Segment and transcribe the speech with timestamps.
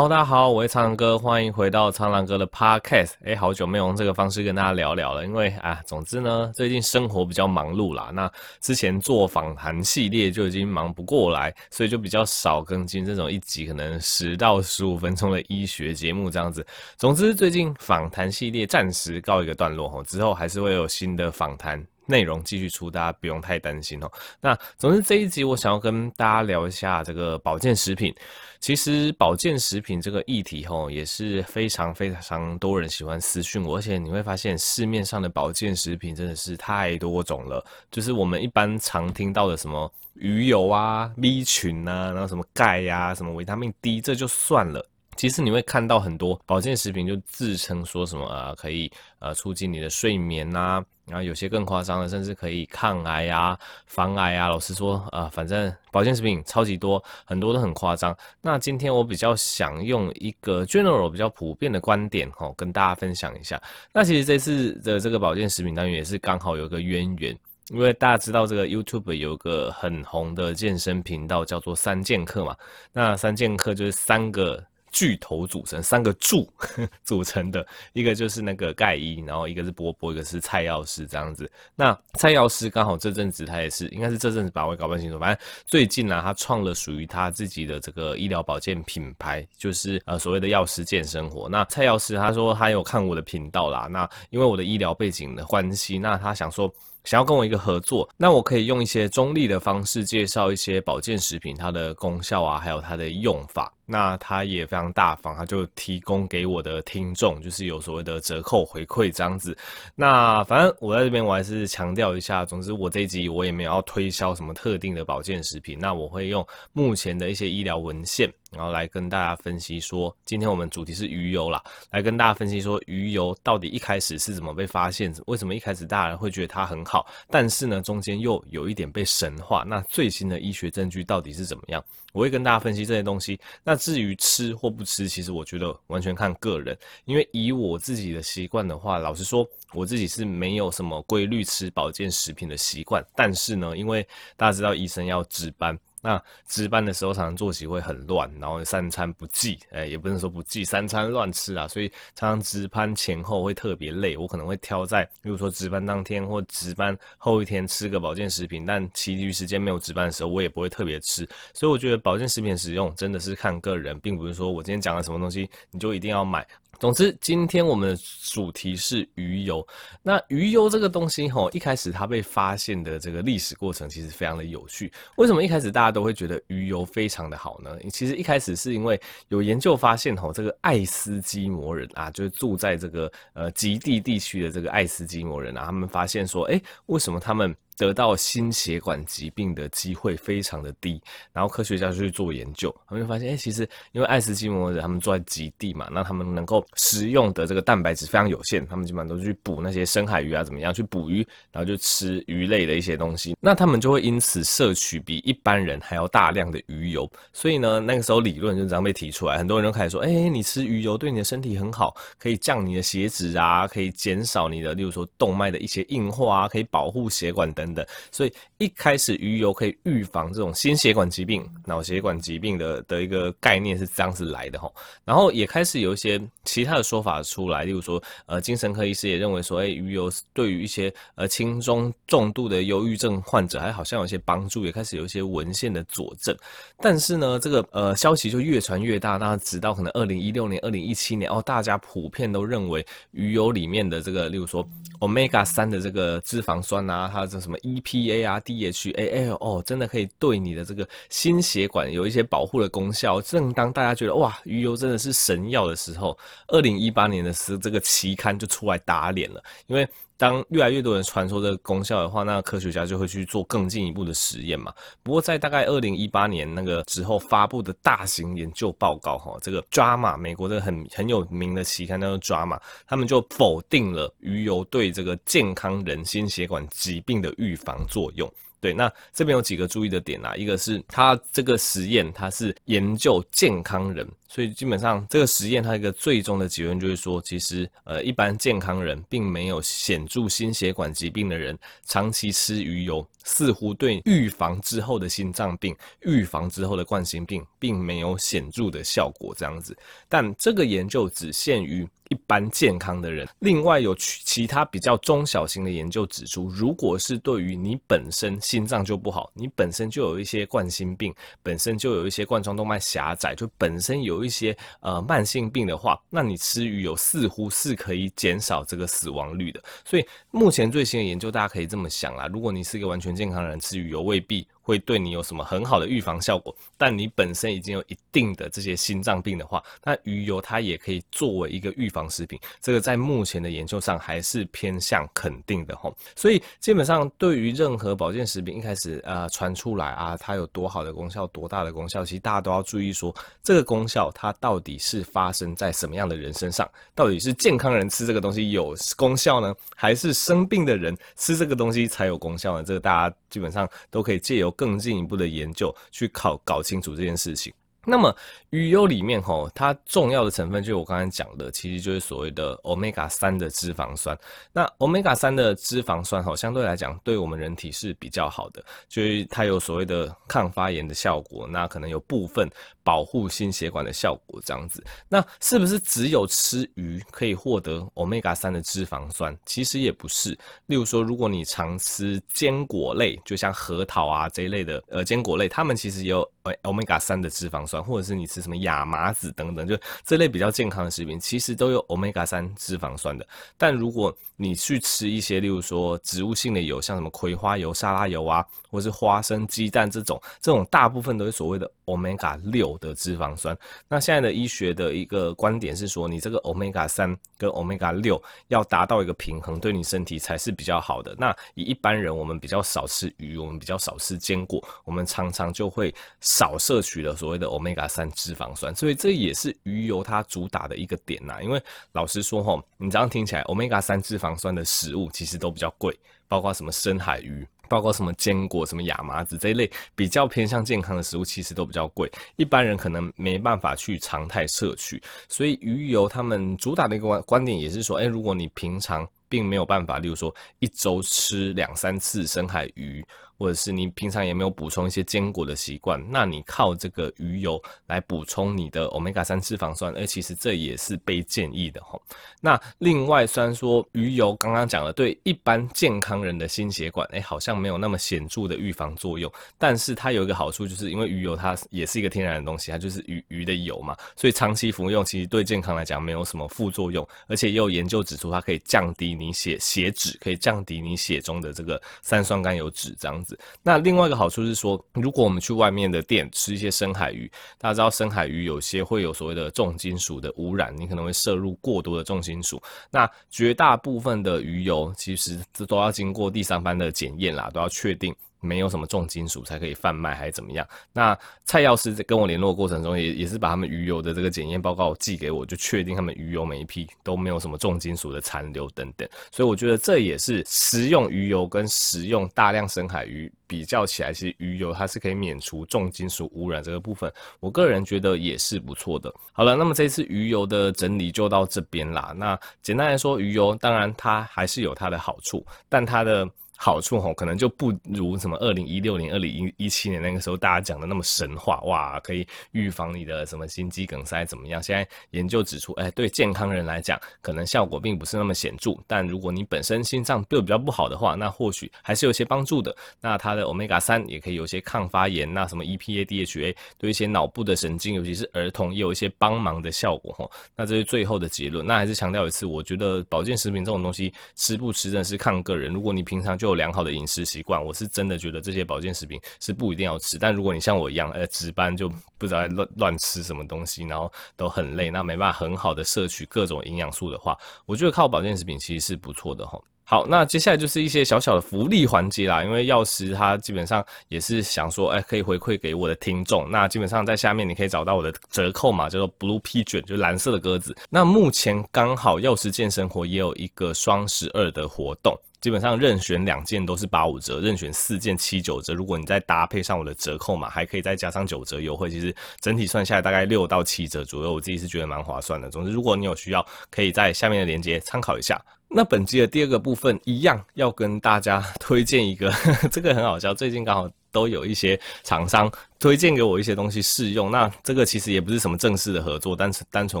[0.00, 3.10] Hello，大家好，我是苍狼哥，欢迎回到苍狼哥的 Podcast。
[3.22, 8.10] 哎，好久没有用这个方式跟大家聊聊了，因为啊，总之呢，最近生活比较忙碌啦。
[8.14, 8.32] 那
[8.62, 16.66] 之前做访谈系列就已经忙不过来，所以就比较少更新这种一集可能十到十五分钟的医学节目这样子。
[16.96, 21.78] 总之，最近访谈系列暂时告一个段落吼，之后还是会有新的访谈
[22.10, 24.10] 内容继续出，大家不用太担心哦。
[24.40, 28.14] 那总之这一集我想要跟大家聊一下这个保健食品。
[28.58, 44.84] 其实保健食品这个议题吼，也是非常非常多人喜欢私讯我，而且你会发现市面上的保健食品真的是太多种了，就是我们一般常听到的什么鱼油啊、B 群啊，然后什么钙呀、什么维他命 D，这就算了。
[45.20, 54.48] 其实你会看到很多保健食品就自称说什么啊，可以呃促进你的睡眠呐，然后有些更夸张的，甚至可以抗癌啊、防癌啊。
[54.48, 58.16] 老实说啊，反正保健食品超级多，很多都很夸张。
[58.40, 63.62] 那今天我比较想用一个 general 比较普遍的观点吼，跟大家分享一下。
[63.92, 72.56] 那其实这次的这个保健食品单元也是刚好有个渊源，因为大家知道这个 YouTube 有个很红的健身频道叫做三剑客嘛，
[72.90, 74.64] 那三剑客就是三个。
[74.92, 76.48] 巨头组成三个柱
[77.04, 81.50] 组成的，一个就是那个盖伊，然后一个是波波，一个是蔡药师这样子。
[81.74, 91.48] 那蔡药师刚好这阵子他也是，应该是这阵子把我搞不清楚，反正最近呢、他创了属于他自己的这个医疗保健品牌，就是呃所谓的药师健生活。
[91.48, 96.72] 那蔡药师他说他有看我的频道啦，那因为我的医疗背景的关系，那他想说。
[97.04, 103.72] 想要跟我一个合作，那我可以用一些中立的方式介绍一些保健食品，它的功效啊，还有它的用法。
[103.90, 109.56] 那他也非常大方，他就提供给我的听众，就是有所谓的折扣回馈这样子。
[109.96, 118.32] 那反正我在这边我还是强调一下，总之我这一集我也没有要推销什么特定的保健食品，那我会用目前的一些医疗文献。
[118.52, 121.62] 然后来跟大家分析说，今天我们主题是鱼油啦，
[121.92, 131.80] 来跟大家分析说鱼油到底一开始是怎么被发现，为什么一开始大家会觉得它很好，但是呢中间又有一点被神化，那最新的医学证据到底是怎么样？
[132.12, 133.38] 我会跟大家分析这些东西。
[133.62, 136.76] 那至于吃或不吃，其实我觉得完全看个人，
[137.06, 145.78] 因为以我自己的习惯的话，老实说，我自己是没有什么规律吃保健食品的习惯，但是呢，因为大家知道医生要值班。
[146.00, 154.16] 那值班的时候，常常作息会很乱，然后三餐不继，哎，也不能说不继，三餐乱吃啊，所以常常值班前后会特别累。
[154.16, 161.28] 我可能会挑在，比如说值班当天或值班后一天吃个保健食品，但其余时间没有值班的时候，我也不会特别吃。
[161.52, 166.46] 所以我觉得保健食品使用真的是看个人，并不是说我今天讲了什么东西你就一定要买。
[166.80, 168.02] 总之，今天我们的
[168.32, 169.64] 主题是鱼油。
[170.02, 174.90] 那鱼油这个东西，吼，一开始它被发现的这个历史过程其实非常的有趣。
[175.16, 177.78] 为什么一开始大家都会觉得鱼油非常的好呢？
[177.92, 178.98] 其实一开始是因为
[179.28, 191.00] 有研究发现，吼，这个爱斯基摩人啊，就是住在这个呃极地地区的这个爱斯基摩人啊，他们发现说，诶，为什么他们得到心血管疾病的机会非常的低，
[191.32, 217.69] 然后科学家就去做研究，他们就发现，哎、其实因为爱斯基摩人他们住在极地嘛，那他们能够食用的这个蛋白质非常有限，他们基本上都去捕那些深海鱼啊，怎么样去捕鱼，然后就吃鱼类的一些东西，那他们就会因此摄取比一般人还要大量的鱼油，所以呢，那个时候理论就这样被提出来，很多人都开始说，哎、你吃鱼油对你的身体很好，可以降你的血脂啊，可以减少你的，例如说动脉的一些硬化啊，可以保护血管等。
[217.74, 224.70] 的所以一开始鱼油可以预防这种心血管疾病、脑血管疾病的的一个概念是这样子来的齁。
[225.04, 236.36] 然后也开始有一些其他的说法出来，例如说，呃，精神科医师也认为说，哎，鱼油对于一些呃轻中重度的忧郁症患者还好像有些帮助，也开始有一些文献的佐证。
[236.78, 244.66] 但是呢，这个呃消息就越传越大，那直到可能二零一六年、二零一七年哦，大家普遍都认为鱼油里面的这个，例如说。
[245.00, 253.20] Omega 三的这个脂肪酸啊，它这什么 EPA 啊、DHA 哦，真的可以对你的这个心血管有一些保护的功效。
[253.20, 256.16] 正当大家觉得哇，鱼油真的是神药的时候，
[256.48, 259.88] 二零一八年的时候，这个期刊就出来打脸了，因为。
[260.20, 264.70] 当越来越多人传说这个功效的话，那科学家就会去做更进一步的实验嘛。
[265.02, 278.30] 不过在大概二零一八年那个之后发布的大型研究报告，哈，这个 JAMA 美国的很很有名的期刊叫做 JAMA，他们就否定了鱼油对这个健康人心血管疾病的预防作用。
[278.60, 299.76] 对，那这边有几个注意的点啊，一个是它这个实验，它是研究健康人所以基本上这个实验它一个最终的结论就是说，其实呃一般健康人并没有显著心血管疾病的人，长期吃鱼油似乎对预防之后的心脏病、预防之后的冠心病并没有显著的效果这样子。
[300.08, 303.28] 但这个研究只限于一般健康的人。
[303.40, 311.12] 另外有其其他比较中小型的研究指出，如果是对于你本身心脏就不好，你本身就有一些冠心病，
[311.42, 314.19] 本身就有一些冠状动脉狭窄，就本身有。
[314.20, 319.62] 有一些呃慢性病的话，那你吃鱼油似乎是可以减少这个死亡率的。
[319.82, 326.54] 所以目前最新的研究，大家可以这么想啦：如果你是一个完全健康的人，吃鱼油未必会对你有什么很好的预防效果。
[326.78, 332.38] 但你本身已经有一定的这些心脏病的话，那鱼油它也可以作为一个预防食品。
[332.60, 335.94] 这个在目前的研究上还是偏向肯定的吼。
[336.14, 344.10] 所以基本上对于任何保健食品一开始呃传出来啊，它有多好的功效，多大的功效，其实大家都要注意说这个功效。
[344.14, 346.68] 它到底是发生在什么样的人身上？
[346.94, 352.64] 到底是健康人吃这个东西有功效呢，还是生病的人吃这个东西才有功效呢？
[352.64, 357.50] 这个大家基本上都可以借由更进一步的研究去考搞清楚这件事情。
[357.86, 358.14] 那么
[358.50, 364.16] 鱼油里面吼，它重要的成分就是我刚才讲的，其实就是所谓的 Omega 三的脂肪酸。
[364.52, 372.46] 那 Omega 三的脂肪酸吼，相对来讲对我们人体是比较好的，就是它有所谓的抗发炎的效果，那可能有部分
[372.82, 374.84] 保护心血管的效果这样子。
[375.08, 379.36] 那是不是只有吃鱼可以获得 Omega 三的脂肪酸？
[379.44, 380.38] 其实也不是。
[380.66, 386.30] 例如说，如果你常吃坚果类，就像核桃啊这一类的呃坚果类，它们其实也有
[386.62, 387.80] Omega 三的脂肪酸。
[387.80, 393.26] 或者是你吃什么亚麻籽等等，就这类比较健康的食品，其实都有 Omega 三脂肪酸的。
[393.56, 403.56] 但如果你去吃一些，例如说植物性的油，像什么葵花油、沙拉油啊，或是花生、鸡蛋这种，这种大部分都是所谓的 Omega 六的脂肪酸。
[403.88, 411.14] 那现在的医学的一个观点是说，你这个 Omega 三跟 Omega 六要达到一个平衡，对你身体才是比较好的。
[411.18, 421.38] 那以一般人，我们比较少吃鱼，我们比较少吃坚果，我们常常就会少摄取了所谓的 Omega 三脂肪酸，所以这也是鱼油它主打的一个点呐。
[421.42, 425.98] 因为老实说吼，你这样听起来，Omega 三脂肪酸的食物其实都比较贵，
[426.28, 435.00] 包括什么深海鱼，包括什么坚果、什么亚麻籽这一类比较偏向健康的食物，其实都比较贵，一般人可能没办法去常态摄取。
[435.28, 443.04] 所以鱼油他们主打的一个观观点也是说，哎，如果你平常并没有办法，例如说一周吃两三次深海鱼。
[443.40, 452.00] 或者是你平常也没有补充一些坚果的习惯，那你靠这个鱼油来补充你的 Omega 三脂肪酸，而其实这也是被建议的吼。
[452.42, 473.29] 那另外，虽然说鱼油刚刚讲了，对一般健康人的心血管，哎，好像没有那么显著的预防作用，但是它有一个好处，就是因为鱼油它也是一个天然的东西，它就是鱼鱼的油嘛，所以长期服用其实对健康来讲没有什么副作用，而且也有研究指出它可以降低你血血脂，可以降低你血中的这个三酸甘油脂这样子。
[473.62, 482.60] 那另外一个好处是说，如果我们去外面的店吃一些深海鱼，大家知道深海鱼有些会有所谓的重金属的污染，你可能会摄入过多的重金属。
[482.90, 488.14] 那绝大部分的鱼油其实这都要经过第三方的检验啦，都要确定。
[488.40, 490.66] 没有什么重金属才可以贩卖，还是怎么样？
[490.92, 499.08] 那蔡药师在跟我联络过程中也，也也是把他们鱼油的这个检验报告寄给我，就确定他们鱼油每一批都没有什么重金属的残留等等。
[499.30, 509.12] 所以我觉得这也是食用鱼油跟食用大量深海鱼比较起来，其实鱼油它是可以免除重金属污染这个部分，我个人觉得也是不错的。
[509.32, 512.14] 好了，那么这次鱼油的整理就到这边啦。
[512.16, 516.28] 那简单来说，鱼油当然它还是有它的好处，但它的。
[516.62, 524.62] 好处吼，可能就不如什么二零一六年、二零一七年那个时候大家讲的那么神话哇，可以预防你的什么心肌梗塞怎么样？
[524.62, 528.72] 现在研究指出，哎、对健康人来讲，可能效果并不是那么显著。
[528.86, 532.76] 但如果你本身心脏就比较不好的话，那或许还是有些帮助的。
[533.00, 540.30] 那它的 Omega 三也可以有些抗发炎，那什么 EPA、DHA 对一些脑部的神经，尤其是儿童，也有一些帮忙的效果吼。
[540.54, 541.66] 那这是最后的结论。
[541.66, 545.72] 那还是强调一次，我觉得保健食品这种东西吃不吃真的是看个人。
[545.72, 550.18] 如果你平常就有良好的饮食习惯，我是真的觉得这些保健食品是不一定要吃。
[550.18, 551.88] 但如果你像我一样，呃，值班就
[552.18, 559.58] 不知道乱乱吃什么东西，然后都很累，那没办法很好的摄取各种营养素的话，我觉得靠保健食品其实是不错的哈。
[559.82, 562.44] 好，那接下来就是一些小小的福利环节啦。
[562.44, 566.48] 因为药师他基本上也是想说，哎，可以回馈给我的听众。
[566.48, 570.76] 那基本上在下面你可以找到我的折扣嘛，叫做 Blue Pigeon，就是蓝色的鸽子。
[570.90, 575.12] 那目前刚好药师健生活也有一个双十二的活动。
[575.40, 578.74] 基本上任选两件都是八五折，任选四件七九折。
[578.74, 585.48] 如果你再搭配上我的折扣码，还可以再加上九折优惠，其实整体算下来大概六到七折左右，我自己是觉得蛮划算的。
[585.48, 588.40] 总之，如果你有需要，可以在下面的链接参考一下。
[588.68, 595.50] 那本集的第二个部分一样要跟大家 推荐一个，呵呵，这个很好笑，最近刚好都有一些厂商。
[595.80, 600.00] 推荐给我一些东西试用，那这个其实也不是什么正式的合作，单纯单纯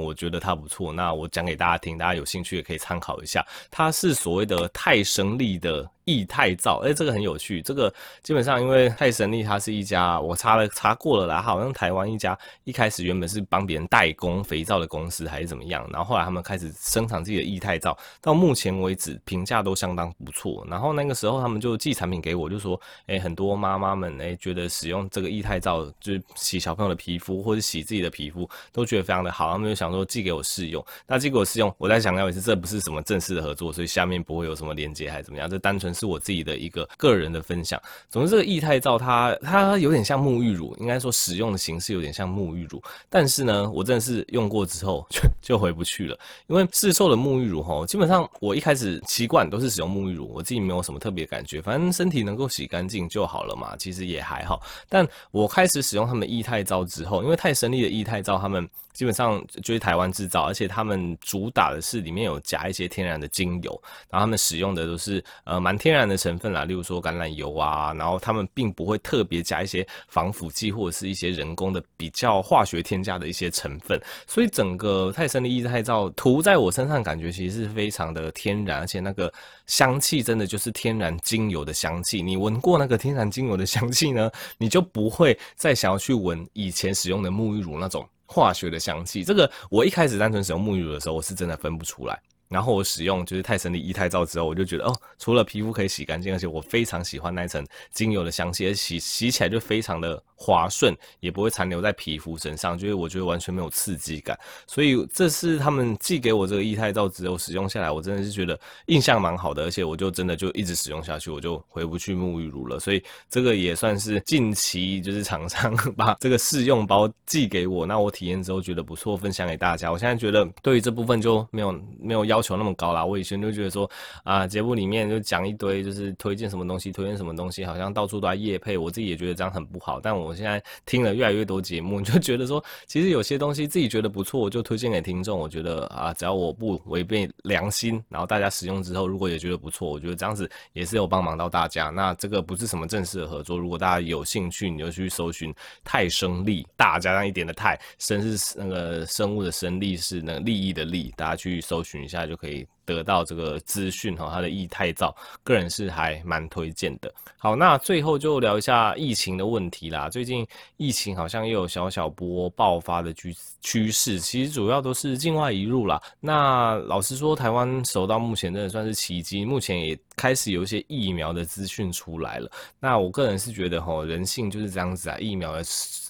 [0.00, 3.46] 我觉得它不错，那我讲给大家听，大家有兴趣也可以参考一下。
[3.70, 7.62] 它是所谓的泰生力的液态皂，哎，这个很有趣。
[7.62, 7.94] 这个
[8.24, 20.66] 基本上因为泰生力它是一家我查了查过了啦，好像台湾一家一开始原本是帮别人代工肥皂的公司还是怎么样，然后后来他们开始生产自己的液态皂，到目前为止评价都相当不错。
[20.68, 25.67] 然后那个时候他们就寄产品给我，就说，哎，很多妈妈们哎觉得使用这个液态皂。
[26.00, 30.84] 就是洗小朋友的皮肤或者洗自己的皮肤都觉得非常的好，他们就想说寄给我试用。
[31.06, 37.80] 那寄给我试用，我在想要的是这不是什么正式的合作，所以下面不会有什么连接还是怎么样，这单纯是我自己的一个个人的分享。
[38.08, 54.62] 总之，这个液态皂它它有点像沐浴乳，应该说使用的形式有点像沐浴乳，但是呢，我真的是用过之后就就回不去了，因为市售的沐浴乳吼，基本上我一开始习惯都是使用沐浴乳，我自己没有什么特别感觉，反正身体能够洗干净就好了嘛，其实也还好。
[54.88, 79.32] 但我开始使用他们液态皂之后，因为泰升力的液态皂，他们基本上就是台湾制造，而且他们主打的是里面有加一些天然的精油，然后他们使用的都是呃蛮天然的成分啦，例如说橄榄油啊，然后他们并不会特别加一些防腐剂或者是一些人工的比较化学添加的一些成分，所以整个泰升力液态皂涂在我身上感觉其实是非常的天然，而且那个
[79.68, 92.20] 香气真的就是天然精油的香气，你闻过那个天然精油的香气呢， 你就不会再想要去闻以前使用的沐浴乳那种化学的香气，这个我一开始单纯使用沐浴乳的时候，我是真的分不出来。
[92.48, 104.38] 然后我使用就是泰升力液态皂之后，我就觉得哦，除了皮肤可以洗干净，而且我非常喜欢那一层精油的香气，而洗洗起来就非常的滑顺，也不会残留在皮肤身上，就是我觉得完全没有刺激感。
[104.66, 112.80] 所以这是他们寄给我这个液态皂之后使用下来，我真的是觉得印象蛮好的，而且我就真的就一直使用下去，我就回不去沐浴乳了。
[112.80, 119.92] 所以这个也算是近期就是厂商 把这个试用包寄给我，那我体验之后觉得不错，分享给大家。
[119.92, 122.37] 我现在觉得对于这部分就没有没有要。
[122.38, 123.90] 要求那么高啦，我以前就觉得说
[124.22, 130.00] 啊，节目里面就讲一堆，就是推荐什么东西，推荐什么东西，好像到处都在夜配，我自己也觉得这样很不好。
[130.00, 135.36] 但我现在听了越来越多节目，你就觉得说，其实有些东西自己觉得不错，我就推荐给听众。
[135.36, 141.90] 我觉得啊，只要我不违背良心，然后大家使用之后，如果也觉得不错，我觉得这样子也是有帮忙到大家。
[141.90, 145.52] 那这个不是什么正式的合作，如果大家有兴趣，你就去搜寻
[145.82, 152.27] 泰生力，大加上一点的泰，生是那个生物的生，力是那个利益的利，大家去搜寻一下。
[152.28, 155.14] 就可以得到这个资讯哈，它的液态照，
[155.44, 157.12] 个人是还蛮推荐的。
[157.36, 160.08] 好，那最后就聊一下疫情的问题啦。
[160.08, 160.46] 最近
[160.78, 166.00] 疫情好像又有小小波爆发的趋趋势，其实主要都是境外移入啦。
[166.18, 172.50] 那老实说，台湾守到目前真的算是奇迹，目前也开始有一些疫苗的资讯出来了。
[172.80, 175.62] 那我个人是觉得哈，人性就是这样子啊，疫苗的。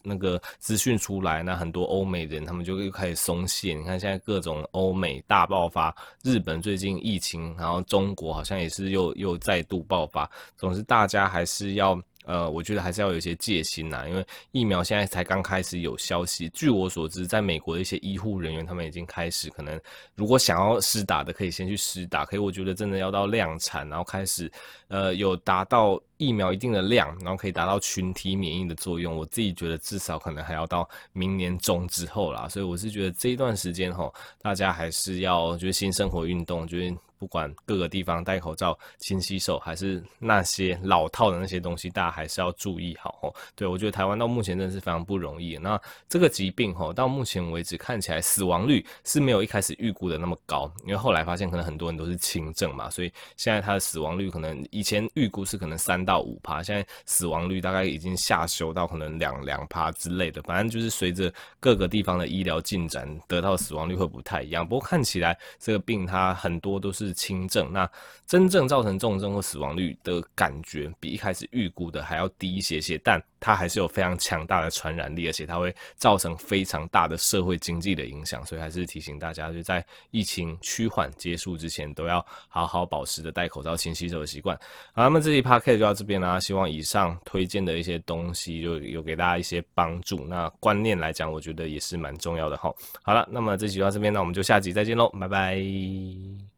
[0.04, 3.74] 那个资讯出来，那很多欧美人他们就又开始松懈。
[3.74, 10.30] 你看现在各种欧美大爆发，日本最近疫情，然后中国好像也是又又再度爆发。
[10.54, 11.98] 总之，大家还是要。
[12.28, 16.46] 呃，我觉得还是要有一些戒心呐，因为疫苗现在才刚开始有消息。
[16.50, 19.80] 据我所知，在美国的一些医护人员，他们已经开始可能，
[20.14, 22.26] 如果想要施打的，可以先去施打。
[22.26, 24.52] 可以，我觉得真的要到量产，然后开始，
[24.88, 29.16] 呃，有达到疫苗一定的量，然后可以达到群体免疫的作用。
[29.16, 32.46] 我自己觉得至少可能还要到明年中之后啦。
[32.46, 36.94] 所以我是觉得这一段时间吼，大家还是要就是新生活运动，就是。
[37.18, 43.34] 不管各个地方戴口罩、勤洗手，还是那些老套的那些东西，大家还是要注意好哦。
[43.56, 45.56] 对，我觉得台湾到目前真的是非常不容易。
[45.56, 60.40] 那这个疾病吼，到目前为止看起来死亡率是没有一开始预估的那么高，因为后来发现可能很多人都是轻症嘛，所以现在它的死亡率可能以前预估是可能三到五趴，现在死亡率大概已经下修到可能两两趴之类的。
[60.42, 64.66] 反正就是随着各个地方的医疗进展，得到死亡率会不太一样。
[64.66, 67.07] 不过看起来这个病它很多都是。
[67.12, 67.88] 轻症，那
[68.26, 84.58] 真正造成重症或死亡率的感觉比一开始预估的还要低一些些，但它还是有非常强大的传染力，而且它会造成非常大的社会经济的影响，所以还是提醒大家，就在疫情趋缓结束之前，都要好好保持着戴口罩、勤洗手的习惯。
[84.92, 90.26] 好，那么这期 p o c a s t 就到这边啦，希望以上推荐的一些东西就有给大家一些帮助。
[90.26, 92.74] 那观念来讲，我觉得也是蛮重要的哈。
[93.02, 96.57] 好了，那么这期到这边，那我们就下集再见喽，拜拜。